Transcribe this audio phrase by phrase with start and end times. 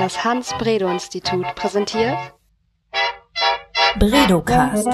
[0.00, 2.16] Das Hans-Bredow-Institut präsentiert
[3.98, 4.86] Bredocast.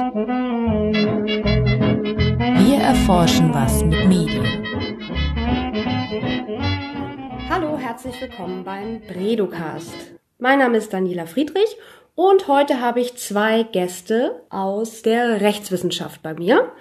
[2.58, 4.66] Wir erforschen was mit Medien.
[7.48, 9.94] Hallo, herzlich willkommen beim Bredocast.
[10.38, 11.76] Mein Name ist Daniela Friedrich
[12.16, 16.72] und heute habe ich zwei Gäste aus der Rechtswissenschaft bei mir.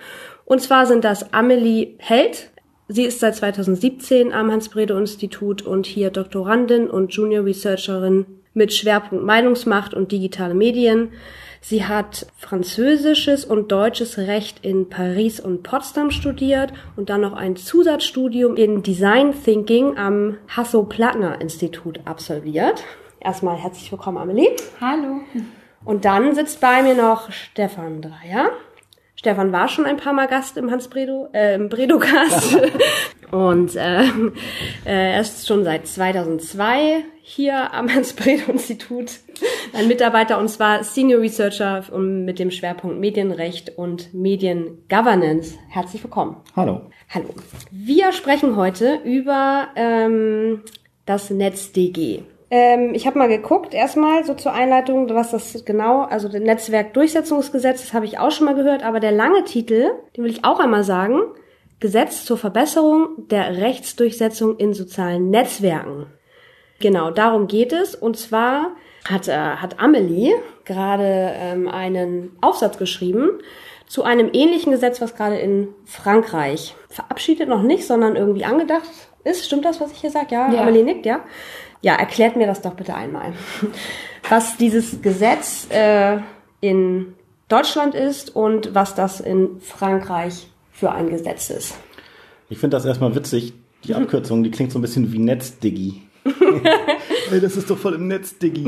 [0.45, 2.49] Und zwar sind das Amelie Held.
[2.87, 9.95] Sie ist seit 2017 am Hans-Bredow-Institut und hier Doktorandin und Junior Researcherin mit Schwerpunkt Meinungsmacht
[9.95, 11.11] und digitale Medien.
[11.61, 17.55] Sie hat französisches und deutsches Recht in Paris und Potsdam studiert und dann noch ein
[17.55, 22.83] Zusatzstudium in Design Thinking am Hasso-Plattner-Institut absolviert.
[23.19, 24.55] Erstmal herzlich willkommen, Amelie.
[24.79, 25.21] Hallo.
[25.83, 28.51] Und dann sitzt bei mir noch Stefan Dreier.
[29.25, 32.59] Stefan war schon ein paar Mal Gast im Hans Bredo, äh, im Bredocast.
[33.31, 34.05] und äh, äh,
[34.85, 39.13] er ist schon seit 2002 hier am Hans Bredow Institut
[39.73, 45.57] ein Mitarbeiter und zwar Senior Researcher mit dem Schwerpunkt Medienrecht und Mediengovernance.
[45.69, 46.37] Herzlich willkommen.
[46.55, 46.81] Hallo.
[47.09, 47.29] Hallo.
[47.71, 50.61] Wir sprechen heute über ähm,
[51.07, 52.21] das NetzDG.
[52.57, 57.81] Ähm, ich habe mal geguckt, erstmal so zur Einleitung, was das genau, also das Netzwerkdurchsetzungsgesetz,
[57.81, 60.61] das habe ich auch schon mal gehört, aber der lange Titel, den will ich auch
[60.61, 61.19] einmal sagen,
[61.81, 66.05] Gesetz zur Verbesserung der Rechtsdurchsetzung in sozialen Netzwerken.
[66.79, 67.93] Genau, darum geht es.
[67.93, 68.71] Und zwar
[69.03, 70.33] hat, äh, hat Amelie
[70.63, 73.31] gerade ähm, einen Aufsatz geschrieben
[73.85, 78.89] zu einem ähnlichen Gesetz, was gerade in Frankreich verabschiedet noch nicht, sondern irgendwie angedacht
[79.25, 79.45] ist.
[79.45, 80.27] Stimmt das, was ich hier sage?
[80.31, 80.61] Ja, ja.
[80.61, 81.19] Amelie nickt, ja.
[81.85, 83.33] Ja, erklärt mir das doch bitte einmal.
[84.29, 86.17] Was dieses Gesetz äh,
[86.59, 87.13] in
[87.47, 91.77] Deutschland ist und was das in Frankreich für ein Gesetz ist.
[92.49, 96.01] Ich finde das erstmal witzig, die Abkürzung, die klingt so ein bisschen wie Netzdigi.
[97.29, 98.67] hey, das ist doch voll im Netz, Diggi.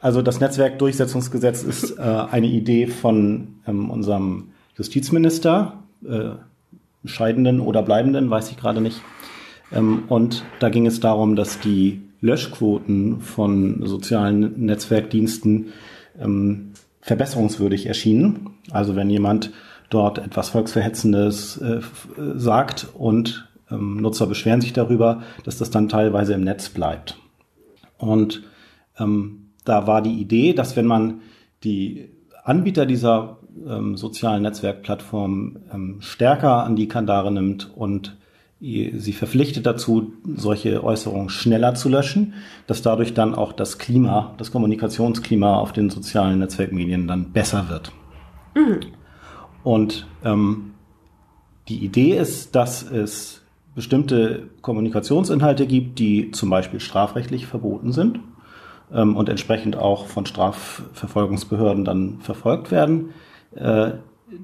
[0.00, 6.32] Also das Netzwerkdurchsetzungsgesetz ist äh, eine Idee von ähm, unserem Justizminister, äh,
[7.06, 9.00] scheidenden oder bleibenden, weiß ich gerade nicht.
[9.74, 15.72] Ähm, und da ging es darum, dass die Löschquoten von sozialen Netzwerkdiensten
[16.18, 18.50] ähm, verbesserungswürdig erschienen.
[18.70, 19.52] Also wenn jemand
[19.90, 21.80] dort etwas Volksverhetzendes äh,
[22.36, 27.18] sagt und ähm, Nutzer beschweren sich darüber, dass das dann teilweise im Netz bleibt.
[27.98, 28.42] Und
[28.98, 31.20] ähm, da war die Idee, dass wenn man
[31.62, 32.10] die
[32.42, 38.16] Anbieter dieser ähm, sozialen Netzwerkplattformen stärker an die Kandare nimmt und
[38.64, 42.32] sie verpflichtet dazu, solche Äußerungen schneller zu löschen,
[42.66, 47.92] dass dadurch dann auch das Klima, das Kommunikationsklima auf den sozialen Netzwerkmedien dann besser wird.
[48.54, 48.80] Mhm.
[49.64, 50.72] Und ähm,
[51.68, 53.42] die Idee ist, dass es
[53.74, 58.20] bestimmte Kommunikationsinhalte gibt, die zum Beispiel strafrechtlich verboten sind
[58.92, 63.10] ähm, und entsprechend auch von Strafverfolgungsbehörden dann verfolgt werden,
[63.54, 63.92] äh,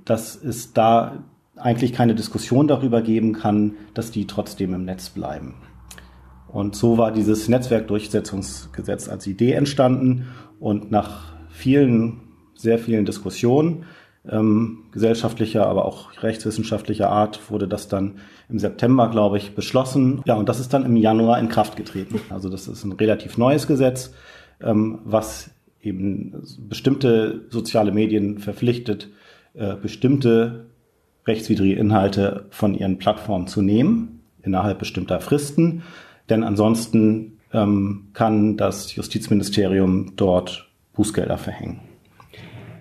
[0.05, 1.25] dass es da
[1.61, 5.55] eigentlich keine Diskussion darüber geben kann, dass die trotzdem im Netz bleiben.
[6.49, 10.29] Und so war dieses Netzwerkdurchsetzungsgesetz als Idee entstanden
[10.59, 12.21] und nach vielen,
[12.55, 13.85] sehr vielen Diskussionen
[14.29, 18.17] ähm, gesellschaftlicher, aber auch rechtswissenschaftlicher Art wurde das dann
[18.49, 20.23] im September, glaube ich, beschlossen.
[20.27, 22.21] Ja, und das ist dann im Januar in Kraft getreten.
[22.31, 24.13] Also das ist ein relativ neues Gesetz,
[24.61, 25.51] ähm, was
[25.83, 29.09] eben bestimmte soziale Medien verpflichtet,
[29.55, 30.67] äh, bestimmte
[31.27, 35.83] rechtswidrige Inhalte von ihren Plattformen zu nehmen, innerhalb bestimmter Fristen.
[36.29, 41.81] Denn ansonsten ähm, kann das Justizministerium dort Bußgelder verhängen.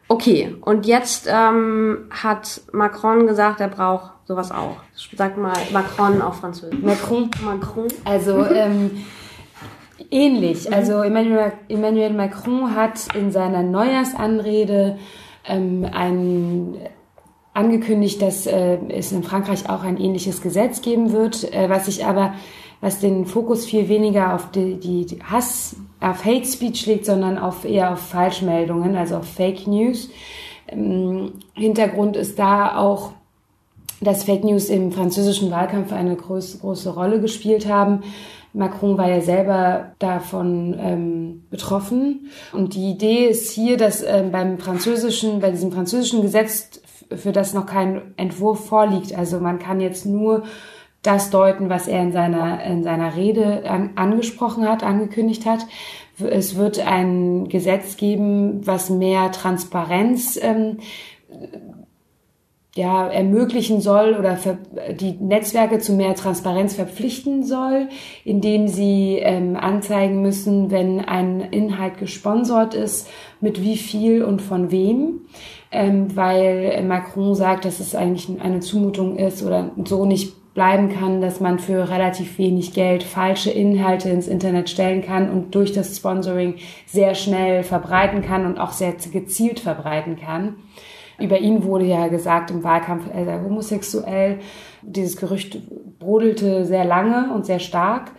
[0.08, 4.78] Okay, und jetzt ähm, hat Macron gesagt, er braucht sowas auch.
[5.16, 6.80] Sag mal Macron auf Französisch.
[6.82, 7.30] Macron.
[7.44, 7.88] Macron.
[8.06, 9.04] Also ähm,
[10.10, 10.68] ähnlich.
[10.68, 10.74] Mhm.
[10.74, 14.98] Also Emmanuel, Emmanuel Macron hat in seiner Neujahrsanrede
[15.48, 16.76] ähm, ein
[17.54, 22.06] angekündigt, dass äh, es in Frankreich auch ein ähnliches Gesetz geben wird, äh, was sich
[22.06, 22.34] aber
[22.82, 27.66] was den Fokus viel weniger auf die, die Hass, auf Hate Speech legt, sondern auf
[27.66, 30.10] eher auf Falschmeldungen, also auf Fake News.
[30.68, 33.12] Ähm, Hintergrund ist da auch,
[34.02, 38.02] dass Fake News im französischen Wahlkampf eine groß, große Rolle gespielt haben.
[38.54, 42.30] Macron war ja selber davon ähm, betroffen.
[42.54, 46.79] Und die Idee ist hier, dass ähm, beim französischen, bei diesem französischen Gesetz,
[47.16, 50.44] für das noch kein Entwurf vorliegt, also man kann jetzt nur
[51.02, 55.66] das deuten, was er in seiner, in seiner Rede an, angesprochen hat, angekündigt hat.
[56.20, 60.80] Es wird ein Gesetz geben, was mehr Transparenz ähm,
[62.76, 64.38] ja, ermöglichen soll oder
[64.94, 67.90] die Netzwerke zu mehr Transparenz verpflichten soll,
[68.24, 73.10] indem sie ähm, anzeigen müssen, wenn ein Inhalt gesponsert ist,
[73.42, 75.22] mit wie viel und von wem.
[75.72, 81.22] Ähm, weil Macron sagt, dass es eigentlich eine Zumutung ist oder so nicht bleiben kann,
[81.22, 85.96] dass man für relativ wenig Geld falsche Inhalte ins Internet stellen kann und durch das
[85.96, 86.56] Sponsoring
[86.88, 90.56] sehr schnell verbreiten kann und auch sehr gezielt verbreiten kann.
[91.20, 94.40] Über ihn wurde ja gesagt im Wahlkampf, er sei homosexuell.
[94.82, 95.60] Dieses Gerücht
[96.00, 98.12] brodelte sehr lange und sehr stark.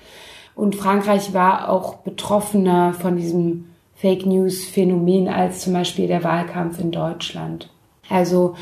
[0.54, 3.69] Und Frankreich war auch betroffener von diesem
[4.00, 7.68] Fake News Phänomen als zum Beispiel der Wahlkampf in Deutschland.
[8.08, 8.54] Also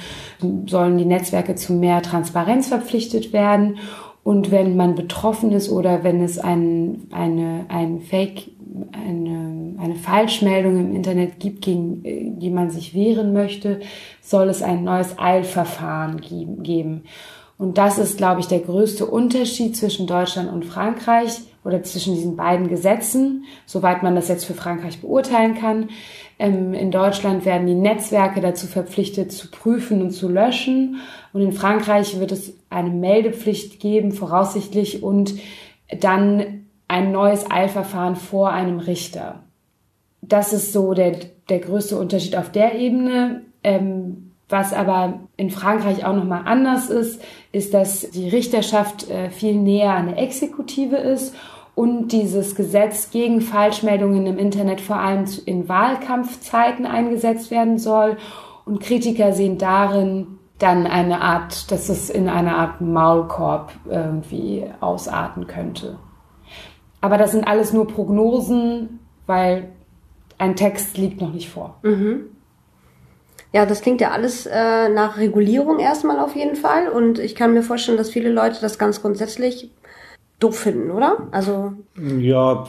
[0.66, 3.78] sollen die Netzwerke zu mehr Transparenz verpflichtet werden.
[4.24, 8.50] Und wenn man betroffen ist oder wenn es ein, eine, ein Fake,
[8.92, 13.80] eine, eine Falschmeldung im Internet gibt, gegen die man sich wehren möchte,
[14.20, 17.04] soll es ein neues Eilverfahren geben.
[17.56, 22.36] Und das ist, glaube ich, der größte Unterschied zwischen Deutschland und Frankreich oder zwischen diesen
[22.36, 25.90] beiden Gesetzen, soweit man das jetzt für Frankreich beurteilen kann.
[26.38, 30.96] Ähm, in Deutschland werden die Netzwerke dazu verpflichtet, zu prüfen und zu löschen.
[31.32, 35.34] Und in Frankreich wird es eine Meldepflicht geben, voraussichtlich, und
[36.00, 39.44] dann ein neues Eilverfahren vor einem Richter.
[40.22, 41.16] Das ist so der,
[41.48, 43.42] der größte Unterschied auf der Ebene.
[43.62, 47.22] Ähm, was aber in Frankreich auch nochmal anders ist,
[47.52, 51.34] ist, dass die Richterschaft äh, viel näher an der Exekutive ist
[51.74, 58.16] und dieses Gesetz gegen Falschmeldungen im Internet vor allem in Wahlkampfzeiten eingesetzt werden soll.
[58.64, 65.46] Und Kritiker sehen darin dann eine Art, dass es in eine Art Maulkorb irgendwie ausarten
[65.46, 65.98] könnte.
[67.00, 69.68] Aber das sind alles nur Prognosen, weil
[70.36, 71.78] ein Text liegt noch nicht vor.
[71.82, 72.22] Mhm.
[73.52, 76.88] Ja, das klingt ja alles äh, nach Regulierung erstmal auf jeden Fall.
[76.88, 79.70] Und ich kann mir vorstellen, dass viele Leute das ganz grundsätzlich
[80.38, 81.26] doof finden, oder?
[81.32, 82.64] Also ja,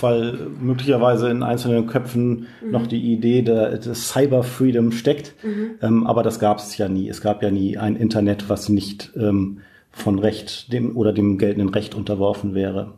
[0.00, 2.70] weil möglicherweise in einzelnen Köpfen mhm.
[2.70, 5.70] noch die Idee der, des Cyber Freedom steckt, mhm.
[5.80, 7.08] ähm, aber das gab es ja nie.
[7.08, 9.60] Es gab ja nie ein Internet, was nicht ähm,
[9.98, 12.94] von Recht dem oder dem geltenden Recht unterworfen wäre.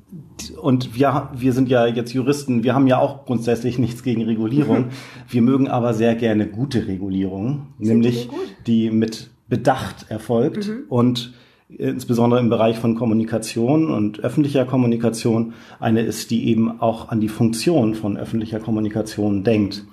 [0.61, 4.87] Und wir, wir sind ja jetzt Juristen, wir haben ja auch grundsätzlich nichts gegen Regulierung.
[5.29, 8.29] wir mögen aber sehr gerne gute Regulierung, nämlich
[8.67, 10.85] die mit Bedacht erfolgt mhm.
[10.88, 11.32] und
[11.69, 17.29] insbesondere im Bereich von Kommunikation und öffentlicher Kommunikation eine ist, die eben auch an die
[17.29, 19.85] Funktion von öffentlicher Kommunikation denkt.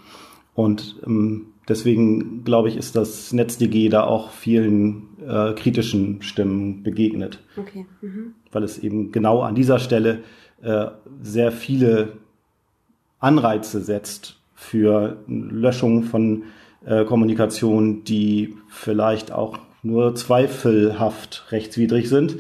[0.56, 7.40] Und ähm, deswegen glaube ich, ist das NetzDG da auch vielen äh, kritischen Stimmen begegnet.
[7.58, 7.86] Okay.
[8.02, 8.34] Mhm.
[8.52, 10.20] Weil es eben genau an dieser Stelle
[10.62, 10.88] äh,
[11.22, 12.14] sehr viele
[13.20, 16.44] Anreize setzt für Löschung von
[16.86, 22.38] äh, Kommunikation, die vielleicht auch nur zweifelhaft rechtswidrig sind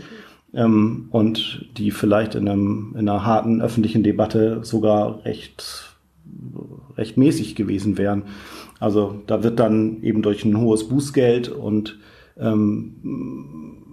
[0.53, 5.95] ähm, und die vielleicht in, einem, in einer harten öffentlichen Debatte sogar recht,
[6.97, 8.23] recht mäßig gewesen wären.
[8.79, 11.99] Also da wird dann eben durch ein hohes Bußgeld und
[12.37, 13.83] ähm,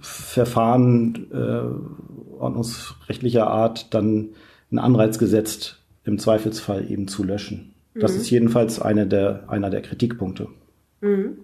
[0.00, 4.30] Verfahren äh, ordnungsrechtlicher Art dann
[4.72, 7.74] ein Anreiz gesetzt, im Zweifelsfall eben zu löschen.
[7.94, 8.20] Das mhm.
[8.20, 10.48] ist jedenfalls eine der, einer der Kritikpunkte.
[11.00, 11.38] Mhm.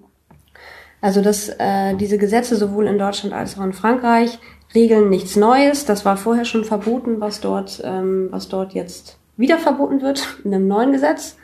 [1.00, 4.38] Also dass äh, diese Gesetze sowohl in Deutschland als auch in Frankreich
[4.74, 5.84] regeln nichts Neues.
[5.84, 10.54] Das war vorher schon verboten, was dort, ähm, was dort jetzt wieder verboten wird in
[10.54, 11.36] einem neuen Gesetz.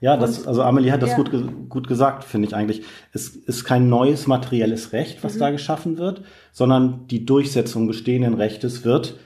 [0.00, 1.16] Ja, das, also Amelie hat das ja.
[1.16, 1.30] gut,
[1.70, 2.82] gut gesagt, finde ich eigentlich.
[3.12, 5.38] Es ist kein neues materielles Recht, was mhm.
[5.38, 6.22] da geschaffen wird,
[6.52, 9.18] sondern die Durchsetzung bestehenden Rechtes wird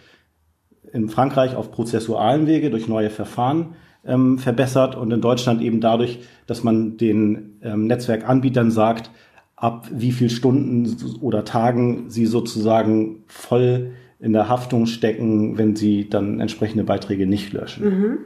[0.93, 3.75] in Frankreich auf prozessualen Wege durch neue Verfahren
[4.05, 9.11] ähm, verbessert und in Deutschland eben dadurch, dass man den ähm, Netzwerkanbietern sagt,
[9.57, 16.09] ab wie viel Stunden oder Tagen sie sozusagen voll in der Haftung stecken, wenn sie
[16.09, 17.85] dann entsprechende Beiträge nicht löschen.
[17.85, 18.19] Mhm.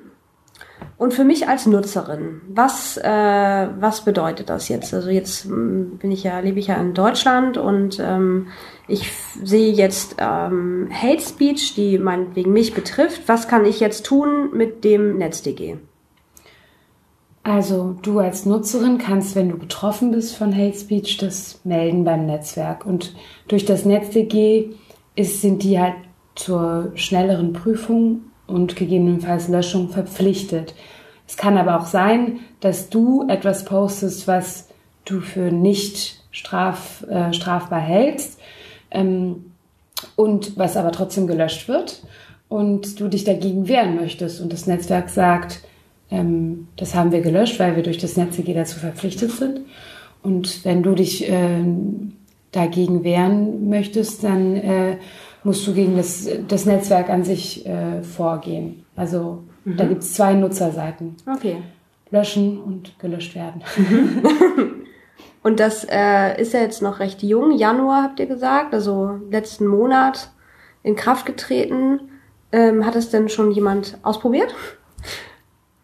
[0.97, 4.95] Und für mich als Nutzerin, was, äh, was bedeutet das jetzt?
[4.95, 8.49] Also jetzt hm, bin ich ja, lebe ich ja in Deutschland und ähm,
[8.87, 9.11] ich
[9.43, 13.23] sehe jetzt ähm, Hate Speech, die meinetwegen mich betrifft.
[13.27, 15.77] Was kann ich jetzt tun mit dem NetzDG?
[17.43, 22.25] Also du als Nutzerin kannst, wenn du betroffen bist von Hate Speech, das melden beim
[22.25, 22.87] Netzwerk.
[22.87, 23.15] Und
[23.49, 24.71] durch das NetzDG
[25.16, 25.94] ist, sind die halt
[26.35, 30.75] zur schnelleren Prüfung und gegebenenfalls Löschung verpflichtet.
[31.26, 34.68] Es kann aber auch sein, dass du etwas postest, was
[35.04, 38.38] du für nicht straf, äh, strafbar hältst
[38.90, 39.52] ähm,
[40.16, 42.02] und was aber trotzdem gelöscht wird
[42.49, 45.62] und du dich dagegen wehren möchtest und das Netzwerk sagt,
[46.11, 49.61] ähm, das haben wir gelöscht, weil wir durch das NetzDG dazu verpflichtet sind.
[50.23, 51.64] und wenn du dich äh,
[52.55, 54.97] dagegen wehren möchtest, dann äh,
[55.43, 58.85] musst du gegen das, das Netzwerk an sich äh, vorgehen.
[58.97, 59.77] Also mhm.
[59.77, 61.17] da gibt es zwei Nutzerseiten.
[61.31, 61.59] Okay.
[62.11, 63.63] Löschen und gelöscht werden.
[65.43, 67.51] und das äh, ist ja jetzt noch recht jung.
[67.57, 70.31] Januar habt ihr gesagt, also letzten Monat
[70.83, 72.01] in Kraft getreten.
[72.53, 74.55] Ähm, hat es denn schon jemand ausprobiert?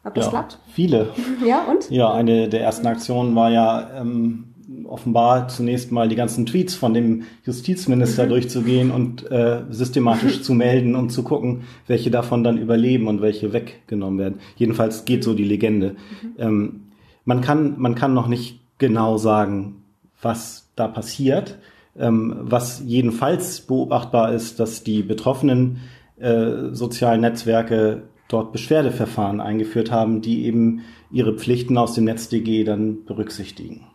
[0.04, 0.58] Ob das ja, klappt?
[0.72, 1.10] Viele.
[1.44, 1.90] Ja, und?
[1.90, 4.49] Ja, eine der ersten Aktionen war ja ähm,
[4.84, 8.28] offenbar zunächst mal die ganzen Tweets von dem Justizminister mhm.
[8.28, 13.52] durchzugehen und äh, systematisch zu melden, um zu gucken, welche davon dann überleben und welche
[13.52, 14.40] weggenommen werden.
[14.56, 15.96] Jedenfalls geht so die Legende.
[16.22, 16.34] Mhm.
[16.38, 16.80] Ähm,
[17.24, 19.82] man kann, man kann noch nicht genau sagen,
[20.22, 21.58] was da passiert.
[21.98, 25.80] Ähm, was jedenfalls beobachtbar ist, dass die betroffenen
[26.18, 33.04] äh, sozialen Netzwerke dort Beschwerdeverfahren eingeführt haben, die eben ihre Pflichten aus dem NetzDG dann
[33.04, 33.89] berücksichtigen.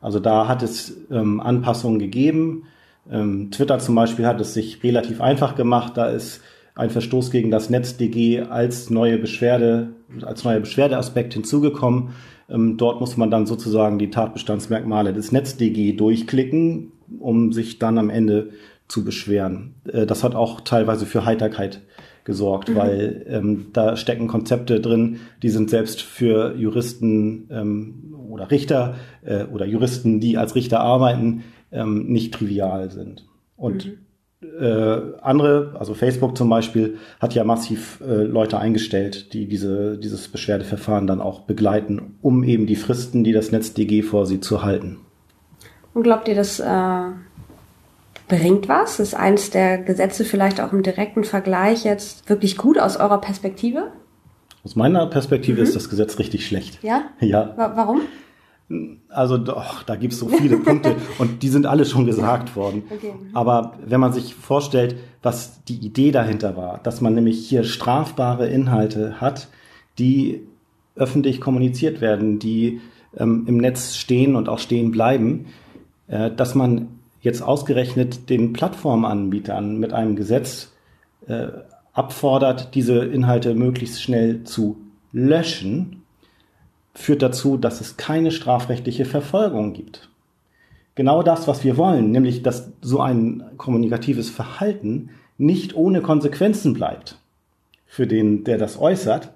[0.00, 2.64] Also da hat es ähm, Anpassungen gegeben.
[3.10, 5.96] Ähm, Twitter zum Beispiel hat es sich relativ einfach gemacht.
[5.96, 6.40] Da ist
[6.74, 9.90] ein Verstoß gegen das NetzDG als neue Beschwerde,
[10.22, 12.10] als neuer Beschwerdeaspekt hinzugekommen.
[12.48, 18.10] Ähm, dort muss man dann sozusagen die Tatbestandsmerkmale des NetzDG durchklicken, um sich dann am
[18.10, 18.50] Ende
[18.86, 19.74] zu beschweren.
[19.92, 21.82] Äh, das hat auch teilweise für Heiterkeit
[22.28, 22.76] gesorgt, mhm.
[22.76, 29.44] weil ähm, da stecken Konzepte drin, die sind selbst für Juristen ähm, oder Richter äh,
[29.44, 31.42] oder Juristen, die als Richter arbeiten,
[31.72, 33.26] ähm, nicht trivial sind.
[33.56, 34.46] Und mhm.
[34.60, 40.28] äh, andere, also Facebook zum Beispiel, hat ja massiv äh, Leute eingestellt, die diese, dieses
[40.28, 44.98] Beschwerdeverfahren dann auch begleiten, um eben die Fristen, die das NetzDG vorsieht, zu halten.
[45.94, 47.10] Und glaubt ihr, dass äh,
[48.28, 49.00] bringt was?
[49.00, 53.92] Ist eines der Gesetze vielleicht auch im direkten Vergleich jetzt wirklich gut aus eurer Perspektive?
[54.64, 55.66] Aus meiner Perspektive mhm.
[55.66, 56.82] ist das Gesetz richtig schlecht.
[56.82, 57.04] Ja?
[57.20, 57.54] Ja.
[57.56, 58.00] W warum?
[59.08, 62.82] Also doch, da gibt es so viele Punkte und die sind alle schon gesagt worden.
[62.90, 63.14] Okay.
[63.32, 68.46] Aber wenn man sich vorstellt, was die Idee dahinter war, dass man nämlich hier strafbare
[68.48, 69.48] Inhalte hat,
[69.98, 70.42] die
[70.96, 72.80] öffentlich kommuniziert werden, die
[73.16, 75.46] ähm, im Netz stehen und auch stehen bleiben,
[76.08, 76.88] äh, dass man
[77.20, 80.72] jetzt ausgerechnet den Plattformanbietern mit einem Gesetz
[81.26, 81.48] äh,
[81.92, 84.76] abfordert, diese Inhalte möglichst schnell zu
[85.12, 86.02] löschen,
[86.94, 90.10] führt dazu, dass es keine strafrechtliche Verfolgung gibt.
[90.94, 97.18] Genau das, was wir wollen, nämlich dass so ein kommunikatives Verhalten nicht ohne Konsequenzen bleibt
[97.86, 99.32] für den, der das äußert,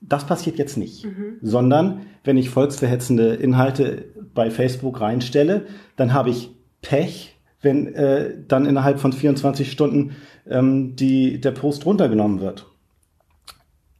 [0.00, 1.38] das passiert jetzt nicht, mhm.
[1.40, 6.50] sondern wenn ich volksverhetzende Inhalte bei Facebook reinstelle, dann habe ich
[6.82, 10.16] Pech, wenn äh, dann innerhalb von 24 Stunden
[10.48, 12.66] ähm, die, der Post runtergenommen wird.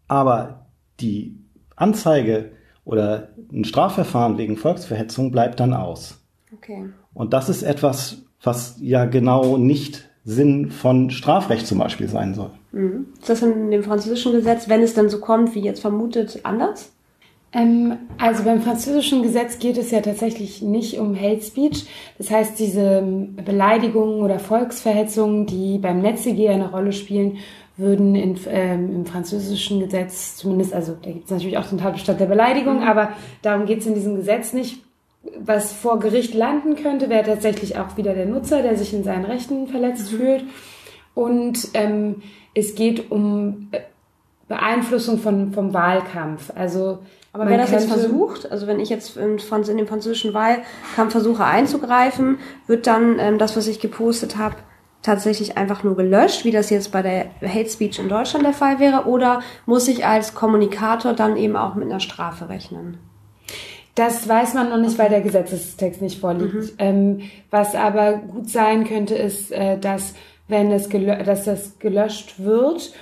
[0.08, 0.66] Aber
[1.00, 1.38] die
[1.76, 2.50] Anzeige
[2.84, 6.20] oder ein Strafverfahren wegen Volksverhetzung bleibt dann aus.
[6.52, 6.90] Okay.
[7.14, 12.50] Und das ist etwas, was ja genau nicht Sinn von Strafrecht zum Beispiel sein soll.
[12.72, 13.06] Mhm.
[13.18, 16.91] Ist das in dem französischen Gesetz, wenn es dann so kommt, wie jetzt vermutet, anders?
[17.52, 21.86] Ähm, also beim französischen Gesetz geht es ja tatsächlich nicht um Hate Speech.
[22.18, 23.02] Das heißt, diese
[23.44, 27.38] Beleidigungen oder Volksverhetzungen, die beim NetzDG eine Rolle spielen,
[27.76, 32.20] würden in, ähm, im französischen Gesetz zumindest, also da gibt es natürlich auch den Tatbestand
[32.20, 32.86] der Beleidigung, mhm.
[32.86, 34.82] aber darum geht es in diesem Gesetz nicht.
[35.38, 39.24] Was vor Gericht landen könnte, wäre tatsächlich auch wieder der Nutzer, der sich in seinen
[39.24, 40.16] Rechten verletzt mhm.
[40.16, 40.44] fühlt.
[41.14, 42.22] Und ähm,
[42.54, 43.68] es geht um
[44.48, 46.52] Beeinflussung von, vom Wahlkampf.
[46.54, 46.98] Also
[47.32, 51.44] aber wer das jetzt versucht, also wenn ich jetzt in, in den französischen Wahlkampf versuche
[51.44, 54.56] einzugreifen, wird dann ähm, das, was ich gepostet habe,
[55.00, 58.78] tatsächlich einfach nur gelöscht, wie das jetzt bei der Hate Speech in Deutschland der Fall
[58.78, 62.98] wäre, oder muss ich als Kommunikator dann eben auch mit einer Strafe rechnen?
[63.94, 66.54] Das weiß man noch nicht, weil der Gesetzestext nicht vorliegt.
[66.54, 66.70] Mhm.
[66.78, 67.20] Ähm,
[67.50, 70.14] was aber gut sein könnte, ist, äh, dass
[70.48, 72.92] wenn es dass das gelöscht wird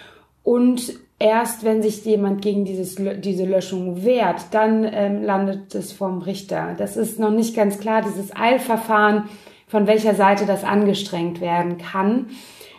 [0.43, 6.23] und erst wenn sich jemand gegen dieses, diese Löschung wehrt, dann ähm, landet es vorm
[6.23, 6.75] Richter.
[6.77, 9.29] Das ist noch nicht ganz klar, dieses Eilverfahren,
[9.69, 12.27] von welcher Seite das angestrengt werden kann.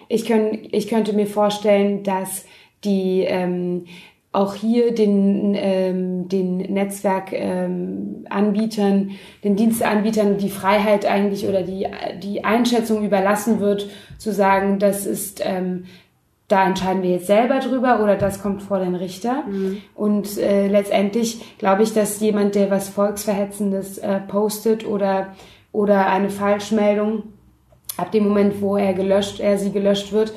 [0.09, 2.43] Ich, könnt, ich könnte mir vorstellen, dass
[2.83, 3.85] die ähm,
[4.33, 9.11] auch hier den, ähm, den Netzwerkanbietern, ähm,
[9.43, 11.85] den Diensteanbietern die Freiheit eigentlich oder die,
[12.23, 15.85] die Einschätzung überlassen wird, zu sagen, das ist ähm,
[16.51, 19.43] da entscheiden wir jetzt selber drüber oder das kommt vor den Richter.
[19.47, 19.77] Mhm.
[19.95, 25.27] Und äh, letztendlich glaube ich, dass jemand, der was Volksverhetzendes äh, postet oder,
[25.71, 27.23] oder eine Falschmeldung,
[27.97, 30.33] ab dem Moment, wo er gelöscht, er sie gelöscht wird,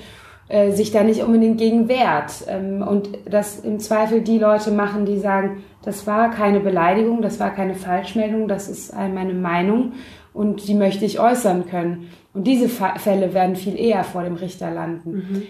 [0.49, 2.44] äh, sich da nicht unbedingt gegen wehrt.
[2.49, 7.40] Ähm, und das im Zweifel die Leute machen, die sagen, das war keine Beleidigung, das
[7.40, 9.92] war keine Falschmeldung, das ist meine Meinung
[10.33, 12.11] und die möchte ich äußern können.
[12.33, 15.11] Und diese Fälle werden viel eher vor dem Richter landen.
[15.12, 15.42] Mhm.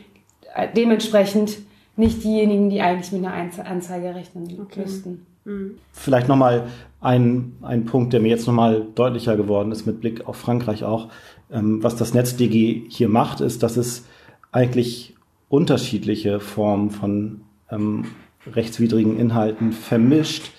[0.77, 1.59] Dementsprechend
[1.97, 4.81] nicht diejenigen, die eigentlich mit einer Anzeige rechnen okay.
[4.81, 5.27] müssten.
[5.45, 5.73] Mhm.
[5.93, 6.69] Vielleicht nochmal
[7.01, 11.09] ein, ein Punkt, der mir jetzt nochmal deutlicher geworden ist, mit Blick auf Frankreich auch.
[11.53, 14.07] Ähm, was das NetzDG hier macht, ist, dass es
[14.53, 15.15] eigentlich
[15.49, 18.07] unterschiedliche Formen von ähm,
[18.51, 20.51] rechtswidrigen Inhalten vermischt,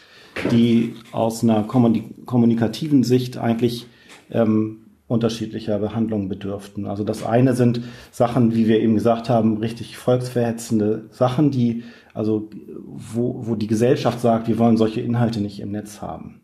[0.51, 3.87] die aus einer kommunikativen Sicht eigentlich
[4.29, 6.87] ähm, unterschiedlicher Behandlung bedürften.
[6.87, 7.81] Also das eine sind
[8.11, 11.83] Sachen, wie wir eben gesagt haben, richtig volksverhetzende Sachen, die
[12.15, 12.49] also
[12.85, 16.41] wo, wo die Gesellschaft sagt, wir wollen solche Inhalte nicht im Netz haben.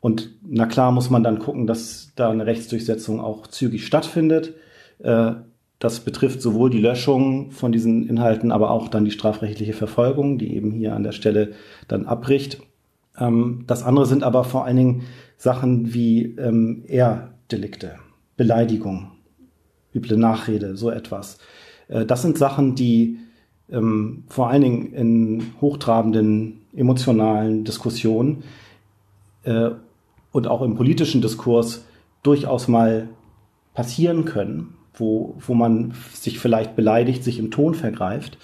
[0.00, 4.54] Und na klar muss man dann gucken, dass da eine Rechtsdurchsetzung auch zügig stattfindet.
[4.98, 5.32] Äh,
[5.78, 10.54] das betrifft sowohl die Löschung von diesen Inhalten, aber auch dann die strafrechtliche Verfolgung, die
[10.54, 11.52] eben hier an der Stelle
[11.86, 12.60] dann abbricht.
[13.18, 15.02] Ähm, das andere sind aber vor allen Dingen
[15.36, 16.84] Sachen wie ähm,
[17.48, 17.94] Ehrdelikte,
[18.36, 19.12] Beleidigung,
[19.94, 21.38] üble Nachrede, so etwas.
[21.86, 23.18] Äh, das sind Sachen, die
[23.70, 28.42] ähm, vor allen Dingen in hochtrabenden emotionalen Diskussionen
[29.44, 29.70] äh,
[30.32, 31.84] und auch im politischen Diskurs
[32.24, 33.08] durchaus mal
[33.74, 38.38] passieren können, wo, wo man sich vielleicht beleidigt, sich im Ton vergreift,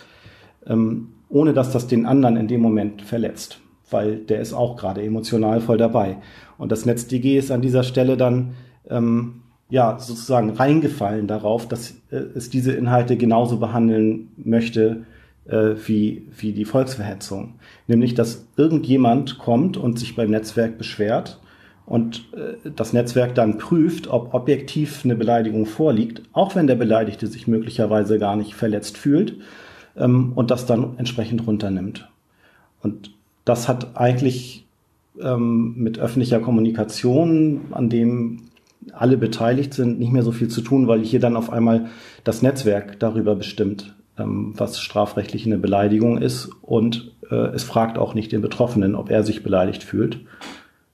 [0.64, 3.58] ähm, ohne dass das den anderen in dem Moment verletzt
[3.92, 6.16] weil der ist auch gerade emotional voll dabei.
[6.56, 8.54] Und das NetzDG ist an dieser Stelle dann
[8.88, 15.04] ähm, ja sozusagen reingefallen darauf, dass äh, es diese Inhalte genauso behandeln möchte
[15.46, 17.54] äh, wie, wie die Volksverhetzung.
[17.86, 21.40] Nämlich, dass irgendjemand kommt und sich beim Netzwerk beschwert
[21.86, 27.26] und äh, das Netzwerk dann prüft, ob objektiv eine Beleidigung vorliegt, auch wenn der Beleidigte
[27.26, 29.38] sich möglicherweise gar nicht verletzt fühlt
[29.96, 32.08] ähm, und das dann entsprechend runternimmt.
[32.82, 34.66] Und das hat eigentlich
[35.20, 38.42] ähm, mit öffentlicher Kommunikation, an dem
[38.92, 41.86] alle beteiligt sind, nicht mehr so viel zu tun, weil hier dann auf einmal
[42.24, 46.50] das Netzwerk darüber bestimmt, ähm, was strafrechtlich eine Beleidigung ist.
[46.62, 50.20] Und äh, es fragt auch nicht den Betroffenen, ob er sich beleidigt fühlt,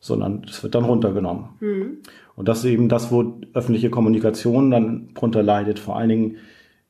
[0.00, 1.44] sondern es wird dann runtergenommen.
[1.60, 1.98] Mhm.
[2.36, 6.36] Und das ist eben das, wo öffentliche Kommunikation dann drunter leidet, vor allen Dingen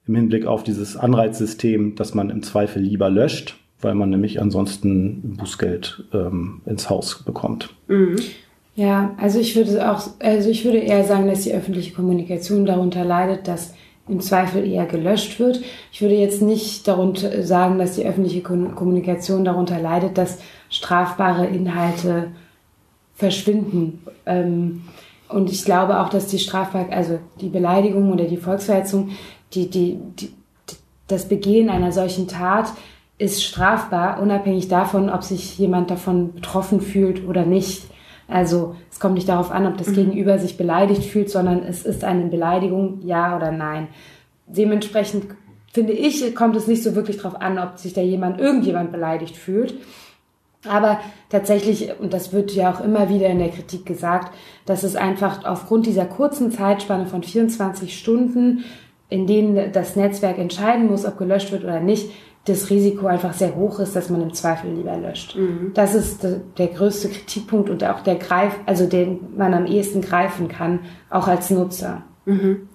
[0.06, 5.37] im Hinblick auf dieses Anreizsystem, dass man im Zweifel lieber löscht, weil man nämlich ansonsten
[5.37, 7.74] Bußgeld ähm, ins Haus bekommt.
[7.88, 8.16] Mhm.
[8.78, 13.04] Ja, also ich würde auch, also ich würde eher sagen, dass die öffentliche Kommunikation darunter
[13.04, 13.74] leidet, dass
[14.06, 15.60] im Zweifel eher gelöscht wird.
[15.90, 20.38] Ich würde jetzt nicht darunter sagen, dass die öffentliche Kommunikation darunter leidet, dass
[20.70, 22.28] strafbare Inhalte
[23.16, 24.04] verschwinden.
[24.26, 24.84] Ähm,
[25.28, 29.10] und ich glaube auch, dass die strafbar, also die Beleidigung oder die Volksverhetzung,
[29.54, 30.30] die, die, die,
[31.08, 32.72] das Begehen einer solchen Tat
[33.18, 37.82] ist strafbar, unabhängig davon, ob sich jemand davon betroffen fühlt oder nicht.
[38.28, 39.94] Also es kommt nicht darauf an, ob das mhm.
[39.94, 43.88] Gegenüber sich beleidigt fühlt, sondern es ist eine Beleidigung, ja oder nein.
[44.46, 45.24] Dementsprechend
[45.72, 49.36] finde ich, kommt es nicht so wirklich darauf an, ob sich da jemand, irgendjemand beleidigt
[49.36, 49.74] fühlt.
[50.66, 54.34] Aber tatsächlich, und das wird ja auch immer wieder in der Kritik gesagt,
[54.66, 58.64] dass es einfach aufgrund dieser kurzen Zeitspanne von 24 Stunden,
[59.08, 62.10] in denen das Netzwerk entscheiden muss, ob gelöscht wird oder nicht,
[62.48, 65.37] das Risiko einfach sehr hoch ist, dass man im Zweifel lieber löscht.
[65.37, 65.72] Mhm.
[65.74, 66.26] Das ist
[66.58, 70.80] der größte Kritikpunkt und auch der Greif, also den man am ehesten greifen kann,
[71.11, 72.02] auch als Nutzer.
[72.24, 72.68] Mhm.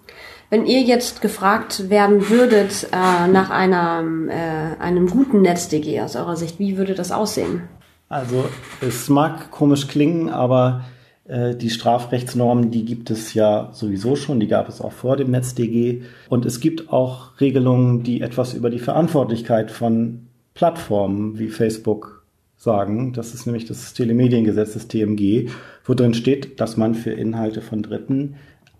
[0.49, 6.35] Wenn ihr jetzt gefragt werden würdet äh, nach einer, äh, einem guten NetzDG aus eurer
[6.35, 7.63] Sicht, wie würde das aussehen?
[8.07, 8.45] Also
[8.79, 14.47] es mag komisch klingen, aber äh, die Strafrechtsnormen, die gibt es ja sowieso schon, die
[14.47, 16.01] gab es auch vor dem NetzDG.
[16.29, 22.23] Und es gibt auch Regelungen, die etwas über die Verantwortlichkeit von Plattformen wie Facebook
[22.57, 23.13] sagen.
[23.13, 25.49] Das ist nämlich das Telemediengesetz, das TMG,
[25.85, 28.35] wo drin steht, dass man für Inhalte von Dritten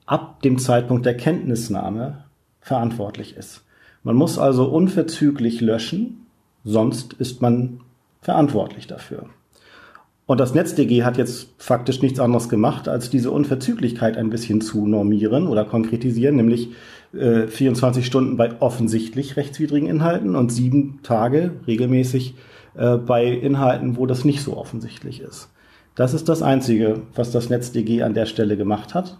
[0.06, 2.26] ab dem Zeitpunkt der Kenntnisnahme
[2.60, 3.64] verantwortlich ist.
[4.04, 6.26] Man muss also unverzüglich löschen,
[6.66, 7.80] sonst ist man
[8.22, 9.30] verantwortlich dafür.
[10.26, 14.88] Und das NetzDG hat jetzt faktisch nichts anderes gemacht, als diese Unverzüglichkeit ein bisschen zu
[14.88, 16.70] normieren oder konkretisieren, nämlich
[17.14, 22.36] äh, 24 Stunden bei offensichtlich rechtswidrigen Inhalten und sieben Tage regelmäßig
[22.76, 25.50] äh, bei Inhalten, wo das nicht so offensichtlich ist.
[25.96, 29.20] Das ist das Einzige, was das NetzDG an der Stelle gemacht hat.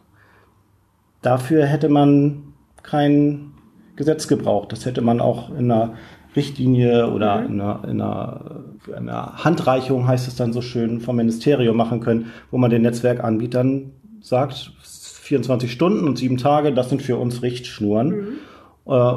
[1.22, 3.52] Dafür hätte man kein
[3.96, 4.72] Gesetz gebraucht.
[4.72, 5.94] Das hätte man auch in einer
[6.36, 7.46] Richtlinie oder mhm.
[7.46, 12.00] in, einer, in, einer, in, einer, Handreichung, heißt es dann so schön, vom Ministerium machen
[12.00, 13.92] können, wo man den Netzwerkanbietern
[14.22, 18.10] sagt, 24 Stunden und sieben Tage, das sind für uns Richtschnuren.
[18.10, 18.38] Mhm.
[18.86, 19.14] Äh,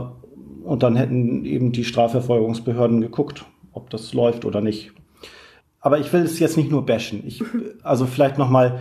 [0.64, 4.92] und dann hätten eben die Strafverfolgungsbehörden geguckt, ob das läuft oder nicht.
[5.80, 7.22] Aber ich will es jetzt nicht nur bashen.
[7.26, 7.42] Ich,
[7.82, 8.80] also vielleicht nochmal,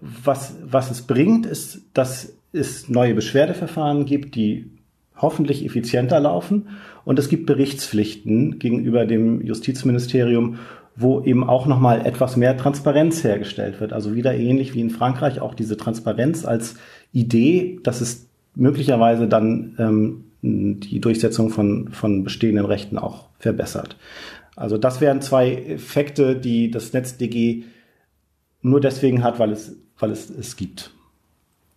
[0.00, 4.70] was, was es bringt, ist, dass es neue Beschwerdeverfahren gibt, die
[5.18, 6.68] hoffentlich effizienter laufen.
[7.04, 10.58] Und es gibt Berichtspflichten gegenüber dem Justizministerium,
[10.96, 13.92] wo eben auch nochmal etwas mehr Transparenz hergestellt wird.
[13.92, 16.74] Also wieder ähnlich wie in Frankreich auch diese Transparenz als
[17.12, 23.96] Idee, dass es möglicherweise dann ähm, die Durchsetzung von, von bestehenden Rechten auch verbessert.
[24.56, 27.64] Also das wären zwei Effekte, die das NetzDG
[28.60, 30.90] nur deswegen hat, weil es, weil es es gibt.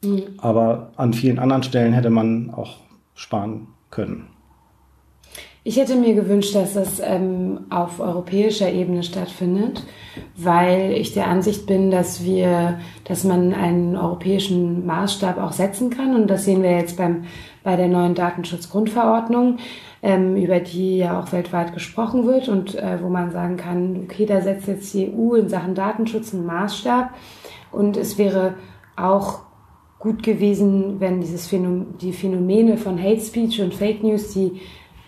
[0.03, 0.23] Mhm.
[0.37, 2.79] Aber an vielen anderen Stellen hätte man auch
[3.21, 4.27] sparen können.
[5.63, 9.83] Ich hätte mir gewünscht, dass das ähm, auf europäischer Ebene stattfindet,
[10.35, 16.15] weil ich der Ansicht bin, dass wir, dass man einen europäischen Maßstab auch setzen kann
[16.15, 17.25] und das sehen wir jetzt beim
[17.63, 19.57] bei der neuen Datenschutzgrundverordnung,
[20.01, 24.25] ähm, über die ja auch weltweit gesprochen wird und äh, wo man sagen kann, okay,
[24.25, 27.11] da setzt jetzt die EU in Sachen Datenschutz einen Maßstab
[27.71, 28.55] und es wäre
[28.95, 29.41] auch
[30.01, 34.59] gut gewesen, wenn dieses Phänomen, die Phänomene von Hate Speech und Fake News, die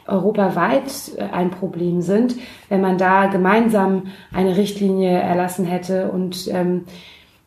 [0.07, 2.35] europaweit äh, ein Problem sind,
[2.69, 6.85] wenn man da gemeinsam eine Richtlinie erlassen hätte und ähm,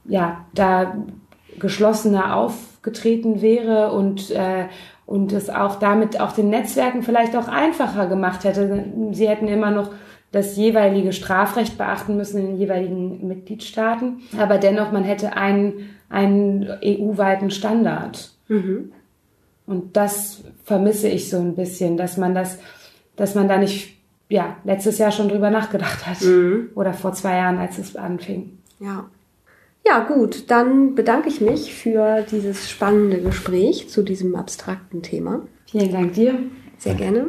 [0.05, 0.97] ja, da
[1.59, 4.67] geschlossener aufgetreten wäre und äh,
[5.07, 8.85] und es auch damit auch den Netzwerken vielleicht auch einfacher gemacht hätte.
[9.13, 9.91] Sie hätten immer noch
[10.37, 16.69] das jeweilige Strafrecht beachten müssen in den jeweiligen Mitgliedstaaten, aber dennoch man hätte einen, einen
[16.85, 18.33] EU-weiten Standard.
[18.49, 18.93] Mhm.
[19.65, 22.59] Und das vermisse ich so ein bisschen, dass man das,
[23.17, 23.97] dass man da nicht,
[24.29, 26.21] ja, letztes Jahr schon drüber nachgedacht hat.
[26.21, 26.69] Mhm.
[26.75, 28.59] Oder vor zwei Jahren, als es anfing.
[28.79, 29.07] Ja.
[29.87, 35.47] Ja, gut, dann bedanke ich mich für dieses spannende Gespräch zu diesem abstrakten Thema.
[35.65, 36.39] Vielen Dank dir.
[36.77, 37.29] Sehr gerne.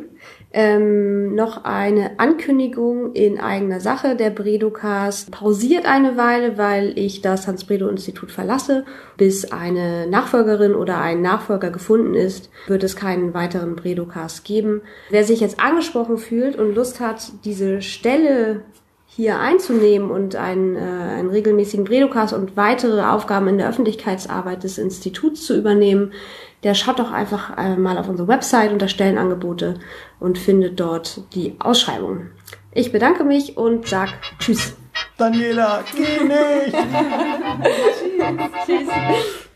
[0.53, 4.15] Ähm, noch eine Ankündigung in eigener Sache.
[4.15, 8.85] Der Bredocast pausiert eine Weile, weil ich das Hans-Bredow-Institut verlasse.
[9.17, 14.81] Bis eine Nachfolgerin oder ein Nachfolger gefunden ist, wird es keinen weiteren Bredocast geben.
[15.09, 18.61] Wer sich jetzt angesprochen fühlt und Lust hat, diese Stelle
[19.07, 24.77] hier einzunehmen und einen, äh, einen regelmäßigen Bredocast und weitere Aufgaben in der Öffentlichkeitsarbeit des
[24.77, 26.13] Instituts zu übernehmen,
[26.63, 29.79] der schaut doch einfach äh, mal auf unsere Website unter Stellenangebote
[30.19, 32.27] und findet dort die Ausschreibung.
[32.71, 34.75] Ich bedanke mich und sag Tschüss.
[35.17, 36.75] Daniela, geh nicht!
[38.65, 38.87] tschüss.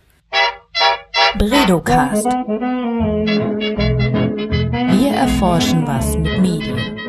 [1.37, 2.25] Bredocast.
[4.91, 7.00] Wir erforschen was mit Medien.